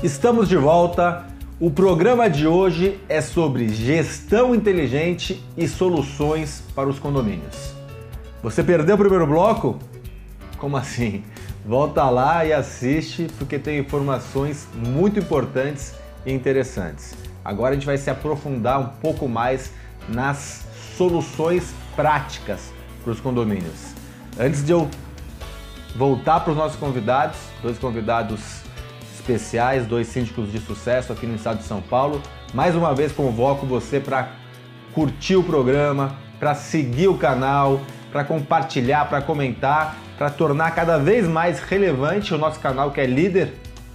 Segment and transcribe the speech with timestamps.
[0.00, 1.24] Estamos de volta.
[1.58, 7.74] O programa de hoje é sobre gestão inteligente e soluções para os condomínios.
[8.40, 9.76] Você perdeu o primeiro bloco?
[10.56, 11.24] Como assim?
[11.66, 15.92] Volta lá e assiste porque tem informações muito importantes
[16.24, 17.16] e interessantes.
[17.44, 19.72] Agora a gente vai se aprofundar um pouco mais
[20.08, 20.64] nas
[20.96, 22.72] soluções práticas
[23.02, 23.94] para os condomínios.
[24.38, 24.88] Antes de eu
[25.96, 28.67] voltar para os nossos convidados, dois convidados
[29.28, 32.22] especiais, dois síndicos de sucesso aqui no estado de São Paulo.
[32.54, 34.30] Mais uma vez convoco você para
[34.94, 41.28] curtir o programa, para seguir o canal, para compartilhar, para comentar, para tornar cada vez
[41.28, 43.52] mais relevante o nosso canal que é líder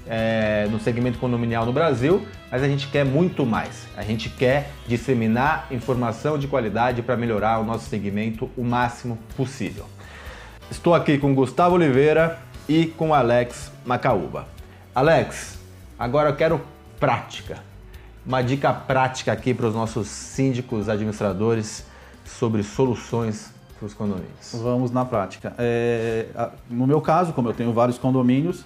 [0.07, 3.87] é, no segmento condominial no Brasil, mas a gente quer muito mais.
[3.97, 9.85] A gente quer disseminar informação de qualidade para melhorar o nosso segmento o máximo possível.
[10.69, 14.53] Estou aqui com Gustavo Oliveira e com Alex Macaúba.
[14.95, 15.57] Alex,
[15.97, 16.61] agora eu quero
[16.99, 17.57] prática.
[18.23, 21.83] Uma dica prática aqui para os nossos síndicos, administradores
[22.23, 24.53] sobre soluções para os condomínios.
[24.53, 25.51] Vamos na prática.
[25.57, 26.27] É,
[26.69, 28.63] no meu caso, como eu tenho vários condomínios,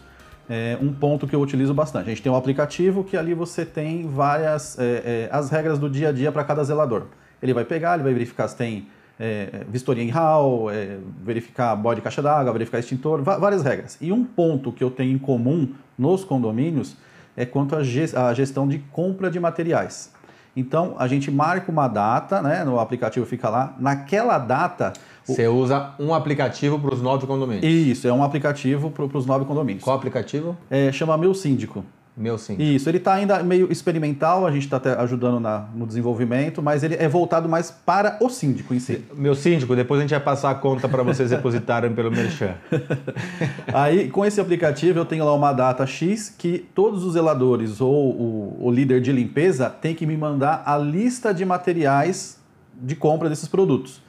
[0.49, 2.07] é um ponto que eu utilizo bastante.
[2.07, 5.89] A gente tem um aplicativo que ali você tem várias é, é, as regras do
[5.89, 7.03] dia a dia para cada zelador.
[7.41, 8.89] Ele vai pegar, ele vai verificar se tem
[9.19, 13.97] é, vistoria em hall, é, verificar bode de caixa d'água, verificar extintor, várias regras.
[13.99, 16.95] E um ponto que eu tenho em comum nos condomínios
[17.35, 20.11] é quanto à gestão de compra de materiais.
[20.55, 24.93] Então, a gente marca uma data, né, no aplicativo fica lá, naquela data...
[25.23, 27.63] Você usa um aplicativo para os nove condomínios?
[27.63, 29.83] Isso, é um aplicativo para os nove condomínios.
[29.83, 30.57] Qual aplicativo?
[30.69, 31.85] É, chama Meu Síndico.
[32.17, 32.63] Meu síndico.
[32.63, 36.95] Isso, ele está ainda meio experimental, a gente está ajudando na, no desenvolvimento, mas ele
[36.95, 39.05] é voltado mais para o síndico em si.
[39.13, 42.55] Meu síndico, depois a gente vai passar a conta para vocês depositarem pelo Merchan.
[43.71, 48.09] Aí, com esse aplicativo, eu tenho lá uma data X que todos os zeladores ou
[48.09, 52.39] o, o líder de limpeza tem que me mandar a lista de materiais
[52.81, 54.01] de compra desses produtos.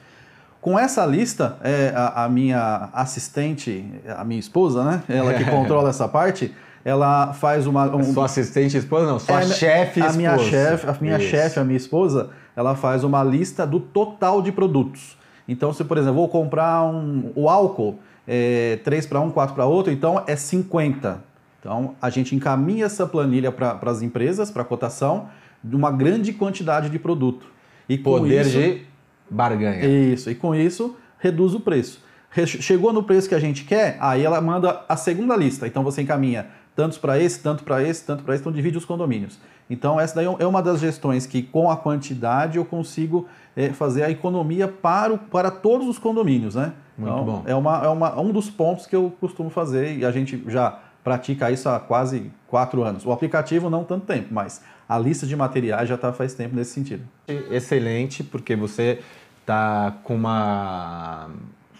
[0.59, 3.85] Com essa lista, é, a, a minha assistente,
[4.17, 5.03] a minha esposa, né?
[5.07, 6.51] Ela que controla essa parte
[6.83, 7.95] ela faz uma.
[7.95, 10.15] Um, sua assistente esposa, não, sua é, chefe esposa.
[10.15, 14.41] A minha chefe, a minha chefe, a minha esposa, ela faz uma lista do total
[14.41, 15.17] de produtos.
[15.47, 19.65] Então, se, por exemplo, vou comprar um, o álcool, é, 3 para um, 4 para
[19.65, 21.23] outro, então é 50.
[21.59, 25.27] Então, a gente encaminha essa planilha para as empresas, para cotação,
[25.63, 27.47] de uma grande quantidade de produto.
[27.87, 28.81] E Poder isso, de
[29.29, 29.85] barganha.
[29.85, 32.01] Isso, e com isso reduz o preço.
[32.45, 35.65] Chegou no preço que a gente quer, aí ela manda a segunda lista.
[35.65, 36.45] Então você encaminha
[36.79, 39.37] tantos para esse, tanto para esse, tanto para esse, então divide os condomínios.
[39.69, 44.03] Então essa daí é uma das gestões que com a quantidade eu consigo é, fazer
[44.03, 46.71] a economia para, o, para todos os condomínios, né?
[46.97, 47.43] Muito então, bom.
[47.45, 50.79] É uma, é uma, um dos pontos que eu costumo fazer e a gente já
[51.03, 53.05] pratica isso há quase quatro anos.
[53.05, 56.71] O aplicativo não tanto tempo, mas a lista de materiais já está faz tempo nesse
[56.71, 57.03] sentido.
[57.27, 59.01] Excelente, porque você
[59.41, 61.29] está com uma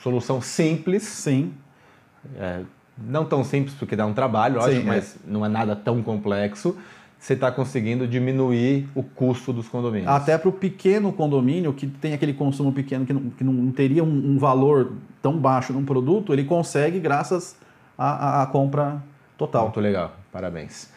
[0.04, 1.04] solução simples.
[1.04, 1.54] Sim.
[2.36, 2.64] É,
[3.04, 5.20] não tão simples porque dá um trabalho, lógico, Sim, mas é.
[5.32, 6.78] não é nada tão complexo.
[7.20, 10.10] Você está conseguindo diminuir o custo dos condomínios.
[10.10, 14.04] Até para o pequeno condomínio, que tem aquele consumo pequeno, que não, que não teria
[14.04, 17.58] um, um, valor tão baixo num produto, ele consegue graças
[17.98, 19.04] à, à compra
[19.38, 19.64] total.
[19.64, 20.90] Muito legal, parabéns.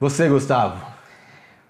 [0.00, 0.84] Você, Gustavo?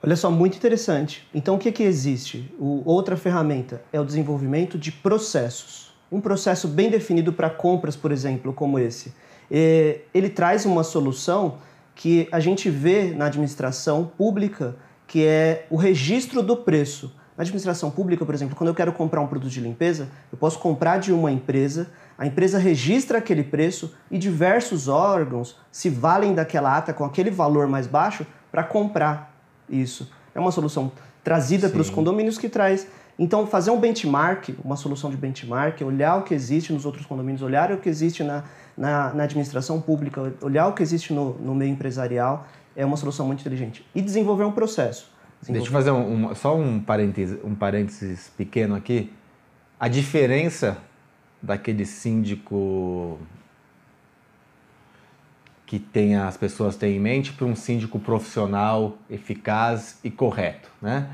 [0.02, 1.28] Olha só, muito interessante.
[1.34, 2.50] Então, o que, que existe?
[2.58, 8.12] O, outra ferramenta é o desenvolvimento de processos um processo bem definido para compras, por
[8.12, 9.12] exemplo, como esse.
[9.50, 11.58] Ele traz uma solução
[11.94, 14.76] que a gente vê na administração pública,
[15.06, 17.14] que é o registro do preço.
[17.36, 20.58] Na administração pública, por exemplo, quando eu quero comprar um produto de limpeza, eu posso
[20.58, 26.76] comprar de uma empresa, a empresa registra aquele preço e diversos órgãos se valem daquela
[26.76, 29.36] ata com aquele valor mais baixo para comprar
[29.68, 30.10] isso.
[30.32, 30.92] É uma solução
[31.24, 32.86] trazida para os condomínios que traz
[33.18, 37.42] então, fazer um benchmark, uma solução de benchmark, olhar o que existe nos outros condomínios,
[37.42, 38.44] olhar o que existe na,
[38.76, 43.26] na, na administração pública, olhar o que existe no, no, meio empresarial, é uma solução
[43.26, 43.86] muito inteligente.
[43.94, 45.08] E desenvolver um processo.
[45.40, 45.60] Desenvolver...
[45.60, 49.12] Deixa eu fazer um, um, só um parênteses, um parênteses pequeno aqui.
[49.78, 50.78] A diferença
[51.40, 53.18] daquele síndico
[55.66, 61.08] que tem, as pessoas têm em mente para um síndico profissional, eficaz e correto, né?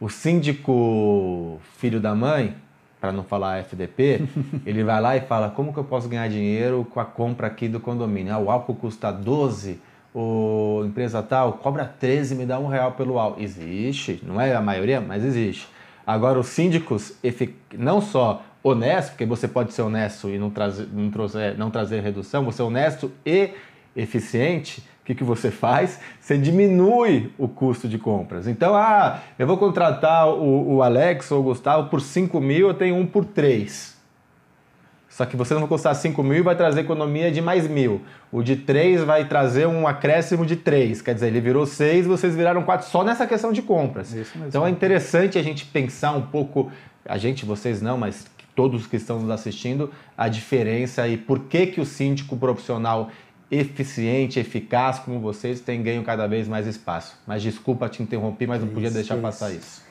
[0.00, 2.54] O síndico filho da mãe,
[3.00, 4.26] para não falar FDP,
[4.66, 7.68] ele vai lá e fala: como que eu posso ganhar dinheiro com a compra aqui
[7.68, 8.32] do condomínio?
[8.34, 9.80] Ah, o álcool custa 12,
[10.14, 13.40] o empresa tal cobra 13, me dá um real pelo álcool.
[13.40, 15.68] Existe, não é a maioria, mas existe.
[16.06, 17.14] Agora, os síndicos,
[17.76, 22.00] não só honestos, porque você pode ser honesto e não trazer, não trazer, não trazer
[22.00, 23.50] redução, você é honesto e
[23.96, 26.00] eficiente, o que, que você faz?
[26.20, 28.46] Você diminui o custo de compras.
[28.46, 32.74] Então, ah, eu vou contratar o, o Alex ou o Gustavo por 5 mil, eu
[32.74, 33.96] tenho um por 3.
[35.16, 38.02] Só que você não vai custar 5 mil e vai trazer economia de mais mil.
[38.30, 41.00] O de 3 vai trazer um acréscimo de 3.
[41.00, 44.14] Quer dizer, ele virou 6 vocês viraram 4 só nessa questão de compras.
[44.46, 46.70] Então é interessante a gente pensar um pouco,
[47.02, 51.66] a gente, vocês não, mas todos que estão nos assistindo, a diferença e por que,
[51.66, 53.10] que o síndico profissional
[53.50, 57.16] eficiente, eficaz como vocês tem ganho cada vez mais espaço.
[57.26, 59.22] Mas desculpa te interromper, mas não podia deixar isso.
[59.22, 59.82] passar isso.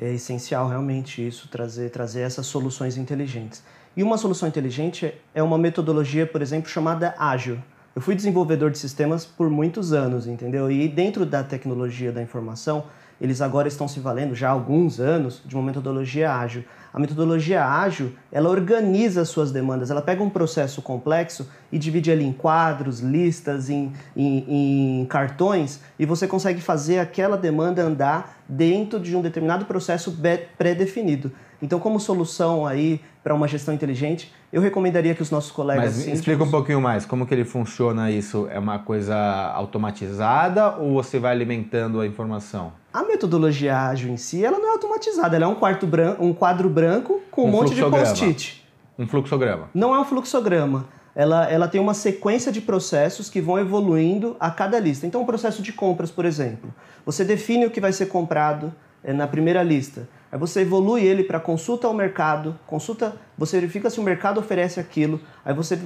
[0.00, 3.62] É essencial realmente isso, trazer, trazer essas soluções inteligentes.
[3.96, 7.58] E uma solução inteligente é uma metodologia, por exemplo, chamada ágil.
[7.96, 10.70] Eu fui desenvolvedor de sistemas por muitos anos, entendeu?
[10.70, 12.84] E dentro da tecnologia da informação,
[13.20, 16.64] eles agora estão se valendo já há alguns anos de uma metodologia ágil.
[16.92, 22.10] A metodologia ágil, ela organiza as suas demandas, ela pega um processo complexo e divide
[22.10, 28.38] ele em quadros, listas, em, em, em cartões, e você consegue fazer aquela demanda andar
[28.48, 30.16] dentro de um determinado processo
[30.56, 31.30] pré-definido.
[31.60, 35.96] Então, como solução aí para uma gestão inteligente, eu recomendaria que os nossos colegas...
[35.96, 38.48] Mas explica um pouquinho mais, como que ele funciona isso?
[38.50, 42.72] É uma coisa automatizada ou você vai alimentando a informação?
[42.98, 46.34] A metodologia ágil em si, ela não é automatizada, ela é um, quarto branco, um
[46.34, 48.66] quadro branco com um, um monte de post-it.
[48.98, 49.70] Um fluxograma.
[49.72, 50.88] Não é um fluxograma.
[51.14, 55.06] Ela, ela tem uma sequência de processos que vão evoluindo a cada lista.
[55.06, 56.74] Então, o processo de compras, por exemplo.
[57.06, 58.74] Você define o que vai ser comprado
[59.04, 60.08] é, na primeira lista.
[60.32, 64.80] Aí você evolui ele para consulta ao mercado, consulta, você verifica se o mercado oferece
[64.80, 65.78] aquilo, aí você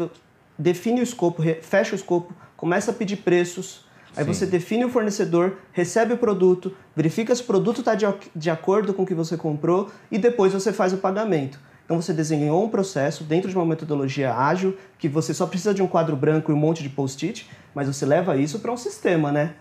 [0.59, 3.85] define o escopo, fecha o escopo, começa a pedir preços,
[4.17, 4.33] aí Sim.
[4.33, 8.93] você define o fornecedor, recebe o produto, verifica se o produto está de, de acordo
[8.93, 11.59] com o que você comprou e depois você faz o pagamento.
[11.85, 15.83] Então você desenhou um processo dentro de uma metodologia ágil que você só precisa de
[15.83, 19.33] um quadro branco e um monte de post-it, mas você leva isso para um sistema,
[19.33, 19.55] né?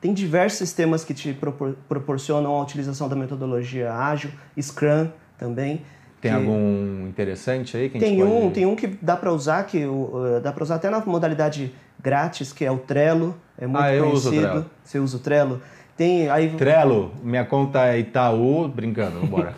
[0.00, 4.30] Tem diversos sistemas que te propor proporcionam a utilização da metodologia ágil,
[4.60, 5.08] Scrum
[5.38, 5.82] também.
[6.20, 8.50] Tem algum interessante aí que tem a gente um.
[8.50, 12.52] Tem um que dá para usar, que uh, dá para usar até na modalidade grátis,
[12.52, 13.34] que é o Trello.
[13.60, 14.30] É muito ah, eu conhecido.
[14.30, 14.66] Uso Trello.
[14.82, 15.62] Você usa o Trello?
[15.96, 16.48] Tem, aí...
[16.56, 19.54] Trello, minha conta é Itaú, brincando, bora.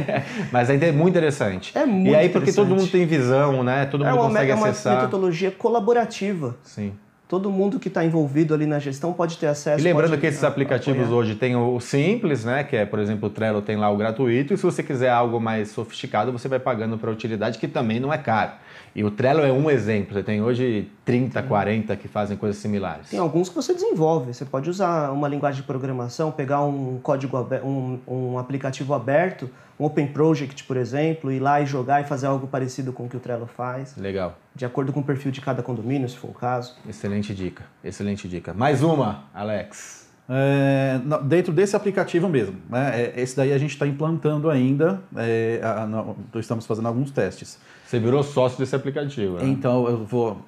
[0.50, 1.76] Mas é muito interessante.
[1.76, 3.84] É muito E aí, porque todo mundo tem visão, né?
[3.84, 4.92] Todo mundo é uma, consegue é uma acessar.
[4.92, 6.56] É uma metodologia colaborativa.
[6.64, 6.94] Sim
[7.32, 9.80] todo mundo que está envolvido ali na gestão pode ter acesso.
[9.80, 11.18] E lembrando que esses aplicativos apoiar.
[11.18, 12.62] hoje tem o simples, né?
[12.62, 15.40] Que é, por exemplo, o Trello tem lá o gratuito, e se você quiser algo
[15.40, 18.50] mais sofisticado, você vai pagando para utilidade, que também não é caro.
[18.94, 20.14] E o Trello é um exemplo.
[20.14, 23.10] Você tem hoje 30, 40 que fazem coisas similares.
[23.10, 24.32] Tem alguns que você desenvolve.
[24.32, 29.84] Você pode usar uma linguagem de programação, pegar um código um, um aplicativo aberto, um
[29.84, 33.16] Open Project, por exemplo, ir lá e jogar e fazer algo parecido com o que
[33.16, 33.96] o Trello faz.
[33.96, 34.36] Legal.
[34.54, 36.76] De acordo com o perfil de cada condomínio, se for o caso.
[36.88, 37.64] Excelente dica.
[37.82, 38.52] Excelente dica.
[38.52, 40.11] Mais uma, Alex.
[40.28, 42.56] É, dentro desse aplicativo mesmo.
[42.68, 43.12] Né?
[43.16, 47.58] É, esse daí a gente está implantando ainda, é, a, a, estamos fazendo alguns testes.
[47.86, 49.46] Você virou sócio desse aplicativo, né?
[49.46, 50.40] Então, eu vou...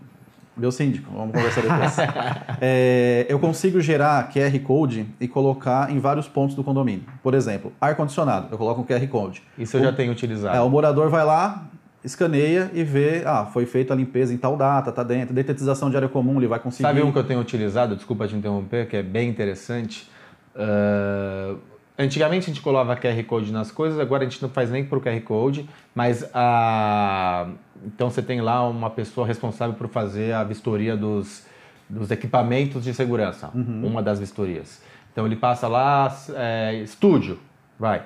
[0.56, 1.96] Meu síndico, vamos conversar depois.
[2.62, 7.02] é, eu consigo gerar QR Code e colocar em vários pontos do condomínio.
[7.24, 9.42] Por exemplo, ar-condicionado, eu coloco um QR Code.
[9.58, 10.56] Isso eu o, já tenho utilizado.
[10.56, 11.66] É, o morador vai lá,
[12.04, 15.34] escaneia e vê, ah, foi feita a limpeza em tal data, tá dentro.
[15.34, 16.82] Detetização de área comum, ele vai conseguir.
[16.82, 20.10] Sabe um que eu tenho utilizado, desculpa te interromper, que é bem interessante?
[20.54, 21.58] Uh,
[21.98, 25.00] antigamente a gente colava QR Code nas coisas, agora a gente não faz nem por
[25.00, 27.48] QR Code, mas a.
[27.86, 31.46] Então você tem lá uma pessoa responsável por fazer a vistoria dos,
[31.88, 33.86] dos equipamentos de segurança, uhum.
[33.86, 34.82] uma das vistorias.
[35.12, 37.38] Então ele passa lá, é, estúdio,
[37.78, 38.02] vai,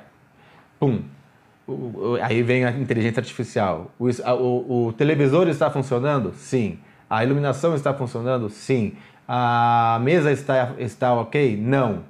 [0.78, 1.02] pum,
[2.22, 3.90] Aí vem a inteligência artificial.
[3.98, 6.32] O, o, o, televisor está funcionando?
[6.34, 6.78] Sim.
[7.08, 8.48] A iluminação está funcionando?
[8.48, 8.94] Sim.
[9.26, 11.58] A mesa está, está ok?
[11.60, 12.04] Não.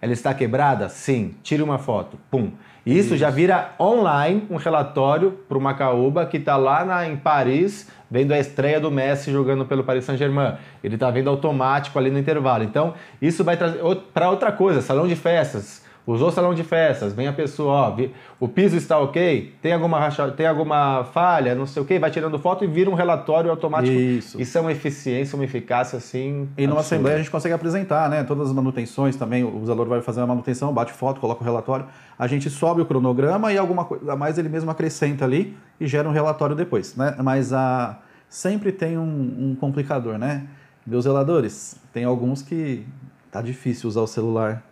[0.00, 0.88] Ela está quebrada?
[0.88, 1.34] Sim.
[1.42, 2.18] Tire uma foto.
[2.30, 2.52] Pum.
[2.86, 3.16] E isso, isso.
[3.16, 8.32] já vira online um relatório para o Macaúba que está lá na, em Paris vendo
[8.32, 10.54] a estreia do Messi jogando pelo Paris Saint-Germain.
[10.84, 12.62] Ele está vendo automático ali no intervalo.
[12.62, 13.80] Então, isso vai trazer
[14.12, 17.96] para outra coisa, salão de festas Usou salão de festas, vem a pessoa, ó,
[18.38, 22.10] o piso está ok, tem alguma, racha, tem alguma falha, não sei o que, vai
[22.10, 23.96] tirando foto e vira um relatório automático.
[23.96, 24.38] Isso.
[24.38, 26.46] Isso é uma eficiência, uma eficácia assim.
[26.58, 28.22] E numa assembleia a gente consegue apresentar, né?
[28.22, 31.86] Todas as manutenções também, o usador vai fazer a manutenção, bate foto, coloca o relatório,
[32.18, 35.86] a gente sobe o cronograma e alguma coisa a mais ele mesmo acrescenta ali e
[35.86, 37.16] gera um relatório depois, né?
[37.22, 40.46] Mas a, sempre tem um, um complicador, né?
[40.86, 42.84] Meus zeladores, tem alguns que
[43.30, 44.62] tá difícil usar o celular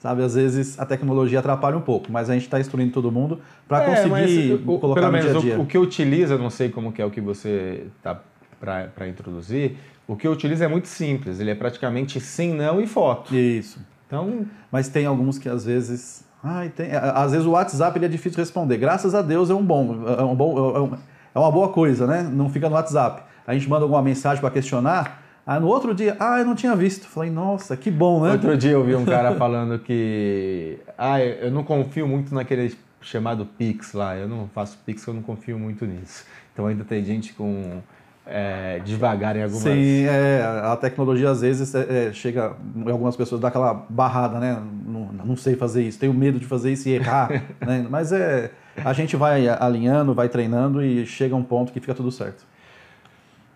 [0.00, 3.38] Sabe, às vezes a tecnologia atrapalha um pouco, mas a gente está instruindo todo mundo
[3.68, 5.58] para é, conseguir o, colocar pelo no menos dia a dia.
[5.58, 8.18] O, o, que utiliza, não sei como que é o que você está
[8.58, 9.76] para introduzir,
[10.08, 13.34] O que eu utilizo é muito simples, ele é praticamente sim, não e foto.
[13.36, 13.78] Isso.
[14.06, 16.24] Então, Mas tem alguns que às vezes.
[16.42, 18.78] Ai, tem, às vezes o WhatsApp ele é difícil de responder.
[18.78, 20.94] Graças a Deus é um bom, é um bom, é um-
[21.34, 22.22] é uma boa coisa, né?
[22.22, 23.22] Não fica no WhatsApp.
[23.46, 25.22] A gente manda alguma mensagem para questionar.
[25.50, 27.08] Aí no outro dia, ah, eu não tinha visto.
[27.08, 28.30] Falei, nossa, que bom, né?
[28.30, 33.44] outro dia eu vi um cara falando que ah, eu não confio muito naquele chamado
[33.58, 36.24] Pix lá, eu não faço Pix, eu não confio muito nisso.
[36.52, 37.82] Então ainda tem gente com
[38.24, 42.54] é, devagar em algumas Sim, é, a tecnologia às vezes é, é, chega,
[42.86, 44.56] algumas pessoas dá aquela barrada, né?
[44.86, 47.28] Não, não sei fazer isso, tenho medo de fazer isso e errar,
[47.60, 47.84] né?
[47.90, 48.52] Mas é,
[48.84, 52.48] a gente vai alinhando, vai treinando e chega um ponto que fica tudo certo.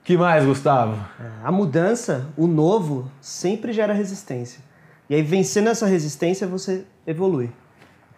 [0.04, 0.96] Que mais, Gustavo?
[1.42, 4.60] A mudança, o novo, sempre gera resistência.
[5.08, 7.50] E aí, vencendo essa resistência, você evolui.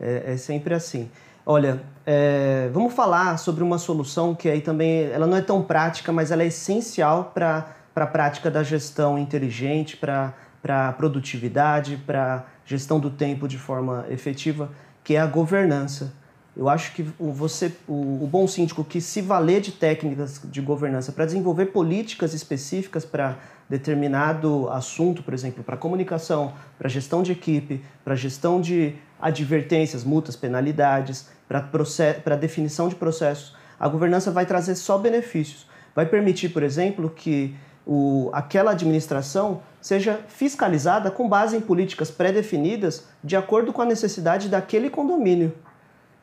[0.01, 1.09] É, é sempre assim.
[1.49, 6.11] Olha, é, vamos falar sobre uma solução que aí também ela não é tão prática,
[6.13, 10.35] mas ela é essencial para a prática da gestão inteligente, para
[10.69, 14.71] a produtividade, para gestão do tempo de forma efetiva,
[15.05, 16.13] que é a governança.
[16.57, 21.13] Eu acho que o, você, o, bom síndico que se valer de técnicas de governança
[21.13, 23.37] para desenvolver políticas específicas para
[23.69, 30.35] determinado assunto, por exemplo, para comunicação, para gestão de equipe, para gestão de advertências, multas,
[30.35, 35.67] penalidades, para definição de processos, a governança vai trazer só benefícios.
[35.95, 37.55] Vai permitir, por exemplo, que
[37.87, 44.49] o, aquela administração seja fiscalizada com base em políticas pré-definidas de acordo com a necessidade
[44.49, 45.53] daquele condomínio.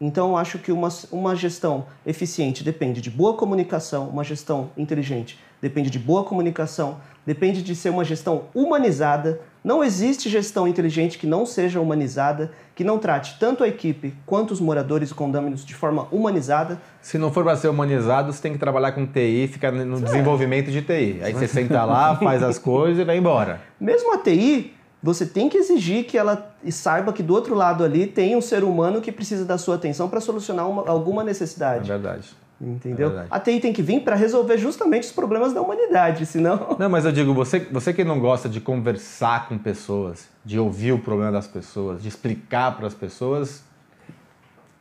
[0.05, 5.39] Então, eu acho que uma, uma gestão eficiente depende de boa comunicação, uma gestão inteligente
[5.61, 9.39] depende de boa comunicação, depende de ser uma gestão humanizada.
[9.63, 14.51] Não existe gestão inteligente que não seja humanizada, que não trate tanto a equipe quanto
[14.51, 16.81] os moradores e condôminos de forma humanizada.
[17.01, 20.69] Se não for para ser humanizado, você tem que trabalhar com TI, ficar no desenvolvimento
[20.69, 21.21] de TI.
[21.23, 23.61] Aí você senta lá, faz as coisas e vai embora.
[23.79, 28.07] Mesmo a TI, você tem que exigir que ela saiba que do outro lado ali
[28.07, 31.87] tem um ser humano que precisa da sua atenção para solucionar uma, alguma É necessidade.
[31.87, 32.29] verdade.
[32.61, 33.07] Entendeu?
[33.07, 33.27] É verdade.
[33.29, 36.75] a TI tem que vir para resolver justamente os problemas da humanidade, senão.
[36.79, 40.93] Não, mas eu digo, você, você que não gosta de conversar com pessoas, de ouvir
[40.93, 43.61] o problema das pessoas, de explicar para as pessoas,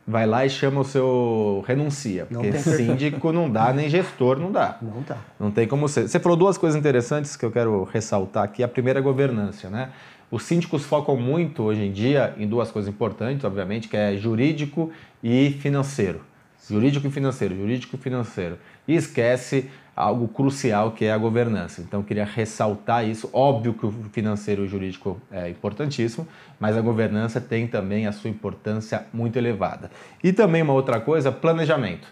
[0.07, 1.63] vai lá e chama o seu.
[1.67, 2.25] renuncia.
[2.29, 4.77] Não Porque tem- síndico não dá, nem gestor não dá.
[4.81, 5.17] Não tá.
[5.39, 6.07] Não tem como ser.
[6.07, 8.63] Você falou duas coisas interessantes que eu quero ressaltar aqui.
[8.63, 9.89] A primeira é a governança, né?
[10.33, 14.91] Os síndicos focam muito hoje em dia em duas coisas importantes, obviamente, que é jurídico
[15.23, 16.21] e financeiro.
[16.67, 18.57] Jurídico e financeiro, jurídico e financeiro.
[18.87, 21.81] E esquece algo crucial que é a governança.
[21.81, 23.29] Então queria ressaltar isso.
[23.31, 26.27] Óbvio que o financeiro e o jurídico é importantíssimo,
[26.59, 29.91] mas a governança tem também a sua importância muito elevada.
[30.23, 32.07] E também uma outra coisa, planejamento.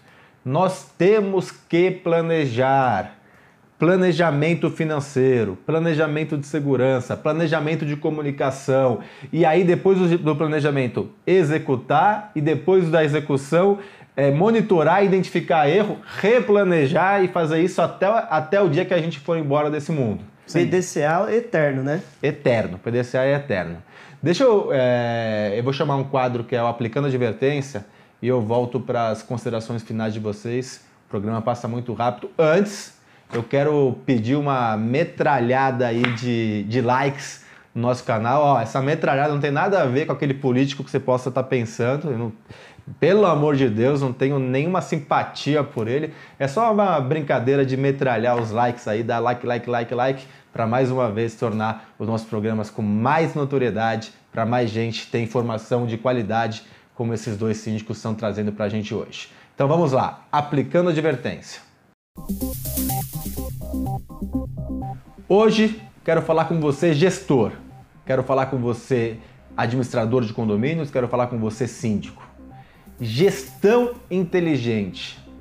[0.45, 3.17] Nós temos que planejar
[3.81, 8.99] planejamento financeiro, planejamento de segurança, planejamento de comunicação.
[9.33, 13.79] E aí, depois do planejamento, executar e depois da execução,
[14.15, 19.17] é, monitorar, identificar erro, replanejar e fazer isso até, até o dia que a gente
[19.17, 20.23] for embora desse mundo.
[20.45, 22.03] PDCA eterno, né?
[22.21, 23.77] Eterno, PDCA é eterno.
[24.21, 24.69] Deixa eu.
[24.71, 27.83] é, eu vou chamar um quadro que é o Aplicando Advertência
[28.21, 30.85] e eu volto para as considerações finais de vocês.
[31.07, 32.29] O programa passa muito rápido.
[32.37, 33.00] Antes,
[33.33, 38.41] eu quero pedir uma metralhada aí de, de likes no nosso canal.
[38.43, 41.43] Ó, essa metralhada não tem nada a ver com aquele político que você possa estar
[41.43, 42.11] pensando.
[42.11, 42.33] Eu não-
[42.99, 46.13] pelo amor de Deus, não tenho nenhuma simpatia por ele.
[46.37, 50.67] É só uma brincadeira de metralhar os likes aí, dar like, like, like, like, para
[50.67, 55.85] mais uma vez tornar os nossos programas com mais notoriedade, para mais gente ter informação
[55.85, 56.63] de qualidade,
[56.95, 59.29] como esses dois síndicos estão trazendo para a gente hoje.
[59.55, 61.70] Então vamos lá, aplicando advertência.
[65.27, 67.53] Hoje quero falar com você, gestor.
[68.05, 69.17] Quero falar com você,
[69.55, 70.91] administrador de condomínios.
[70.91, 72.21] Quero falar com você, síndico.
[72.99, 75.19] Gestão inteligente.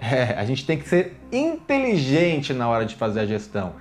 [0.00, 3.72] É, a gente tem que ser inteligente na hora de fazer a gestão.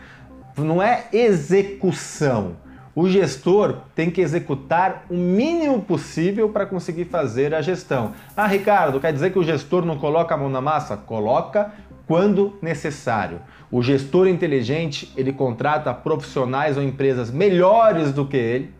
[0.55, 2.55] Não é execução.
[2.95, 8.13] O gestor tem que executar o mínimo possível para conseguir fazer a gestão.
[8.37, 10.95] Ah, Ricardo, quer dizer que o gestor não coloca a mão na massa?
[10.95, 11.73] Coloca
[12.07, 13.41] quando necessário.
[13.71, 18.71] O gestor inteligente, ele contrata profissionais ou empresas melhores do que ele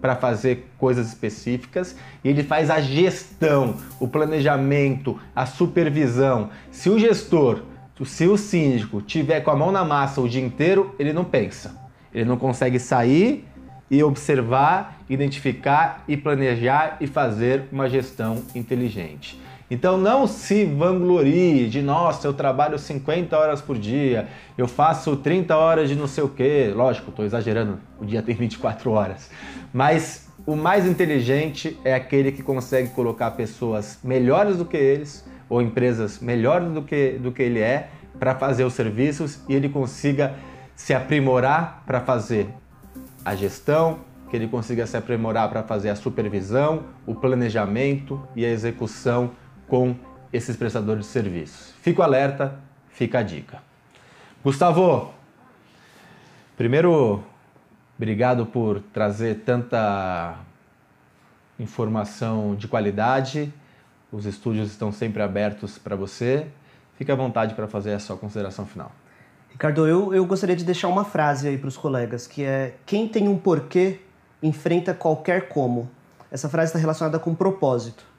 [0.00, 6.50] para fazer coisas específicas e ele faz a gestão, o planejamento, a supervisão.
[6.70, 7.62] Se o gestor,
[8.04, 11.80] se o síndico tiver com a mão na massa o dia inteiro, ele não pensa.
[12.12, 13.46] Ele não consegue sair
[13.88, 19.38] e observar, identificar e planejar e fazer uma gestão inteligente.
[19.72, 25.56] Então não se vanglorie de, nossa, eu trabalho 50 horas por dia, eu faço 30
[25.56, 26.70] horas de não sei o quê.
[26.76, 29.30] Lógico, estou exagerando, o dia tem 24 horas.
[29.72, 35.62] Mas o mais inteligente é aquele que consegue colocar pessoas melhores do que eles ou
[35.62, 37.88] empresas melhores do que, do que ele é
[38.18, 40.34] para fazer os serviços e ele consiga
[40.76, 42.46] se aprimorar para fazer
[43.24, 48.50] a gestão, que ele consiga se aprimorar para fazer a supervisão, o planejamento e a
[48.50, 49.30] execução
[49.72, 49.96] com
[50.30, 51.72] esses prestadores de serviços.
[51.80, 52.60] Fico alerta,
[52.90, 53.62] fica a dica.
[54.44, 55.14] Gustavo,
[56.58, 57.24] primeiro,
[57.96, 60.36] obrigado por trazer tanta
[61.58, 63.50] informação de qualidade.
[64.12, 66.48] Os estúdios estão sempre abertos para você.
[66.98, 68.92] Fique à vontade para fazer a sua consideração final.
[69.48, 73.08] Ricardo, eu, eu gostaria de deixar uma frase aí para os colegas, que é quem
[73.08, 74.02] tem um porquê
[74.42, 75.90] enfrenta qualquer como.
[76.30, 78.11] Essa frase está relacionada com propósito.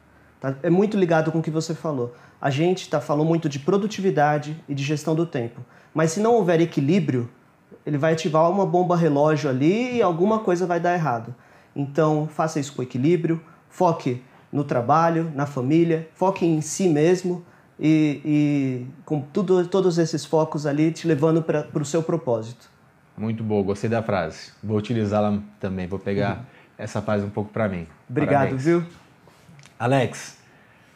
[0.43, 0.55] Tá?
[0.61, 2.13] É muito ligado com o que você falou.
[2.41, 5.61] A gente tá, falou muito de produtividade e de gestão do tempo.
[5.93, 7.29] Mas se não houver equilíbrio,
[7.85, 11.33] ele vai ativar uma bomba relógio ali e alguma coisa vai dar errado.
[11.73, 14.21] Então, faça isso com equilíbrio, foque
[14.51, 17.45] no trabalho, na família, foque em si mesmo
[17.79, 22.69] e, e com tudo, todos esses focos ali te levando para o seu propósito.
[23.17, 24.51] Muito boa, gostei da frase.
[24.61, 26.43] Vou utilizá-la também, vou pegar uhum.
[26.77, 27.87] essa frase um pouco para mim.
[28.09, 28.65] Obrigado, Parabéns.
[28.65, 28.83] viu?
[29.83, 30.37] Alex,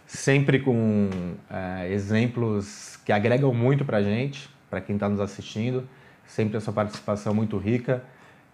[0.05, 1.09] sempre com
[1.49, 5.85] é, exemplos que agregam muito para a gente, para quem está nos assistindo,
[6.25, 8.01] sempre a sua participação muito rica.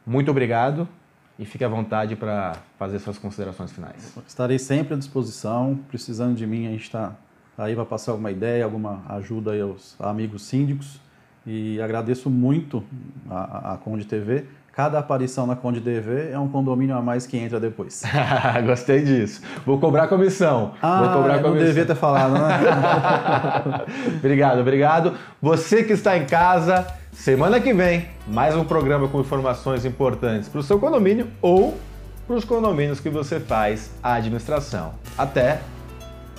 [0.03, 0.89] Muito obrigado
[1.37, 4.17] e fique à vontade para fazer suas considerações finais.
[4.27, 7.15] Estarei sempre à disposição, precisando de mim, a gente está
[7.55, 10.99] aí para passar alguma ideia, alguma ajuda aos amigos síndicos
[11.45, 12.83] e agradeço muito
[13.29, 14.45] a, a Conde TV.
[14.75, 18.01] Cada aparição na Conde TV é um condomínio a mais que entra depois.
[18.65, 19.39] Gostei disso.
[19.63, 20.71] Vou cobrar comissão.
[20.81, 21.55] Ah, Vou cobrar comissão.
[21.55, 23.85] não devia ter falado, né?
[24.17, 25.13] obrigado, obrigado.
[25.39, 30.59] Você que está em casa, semana que vem, mais um programa com informações importantes para
[30.59, 31.77] o seu condomínio ou
[32.25, 34.95] para os condomínios que você faz a administração.
[35.15, 35.61] Até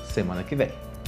[0.09, 0.84] semana que vem.